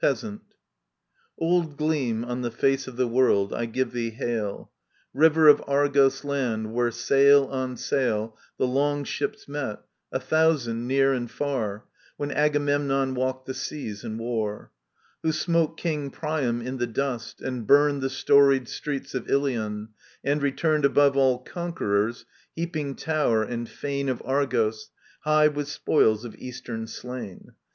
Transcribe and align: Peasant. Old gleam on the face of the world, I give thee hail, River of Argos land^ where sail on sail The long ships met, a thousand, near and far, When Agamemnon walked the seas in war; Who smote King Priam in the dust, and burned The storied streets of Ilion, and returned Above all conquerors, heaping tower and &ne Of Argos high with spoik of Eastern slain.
Peasant. 0.00 0.54
Old 1.36 1.76
gleam 1.76 2.24
on 2.24 2.40
the 2.40 2.50
face 2.50 2.88
of 2.88 2.96
the 2.96 3.06
world, 3.06 3.52
I 3.52 3.66
give 3.66 3.92
thee 3.92 4.08
hail, 4.08 4.70
River 5.12 5.48
of 5.48 5.62
Argos 5.66 6.22
land^ 6.22 6.70
where 6.70 6.90
sail 6.90 7.44
on 7.48 7.76
sail 7.76 8.38
The 8.56 8.66
long 8.66 9.04
ships 9.04 9.46
met, 9.46 9.82
a 10.10 10.18
thousand, 10.18 10.86
near 10.88 11.12
and 11.12 11.30
far, 11.30 11.84
When 12.16 12.30
Agamemnon 12.32 13.14
walked 13.16 13.44
the 13.44 13.52
seas 13.52 14.02
in 14.02 14.16
war; 14.16 14.72
Who 15.22 15.30
smote 15.30 15.76
King 15.76 16.08
Priam 16.08 16.62
in 16.62 16.78
the 16.78 16.86
dust, 16.86 17.42
and 17.42 17.66
burned 17.66 18.00
The 18.00 18.08
storied 18.08 18.68
streets 18.68 19.14
of 19.14 19.28
Ilion, 19.28 19.90
and 20.24 20.40
returned 20.42 20.86
Above 20.86 21.18
all 21.18 21.40
conquerors, 21.40 22.24
heaping 22.54 22.94
tower 22.94 23.42
and 23.42 23.70
&ne 23.82 24.08
Of 24.08 24.22
Argos 24.24 24.88
high 25.24 25.48
with 25.48 25.68
spoik 25.68 26.24
of 26.24 26.34
Eastern 26.38 26.86
slain. 26.86 27.52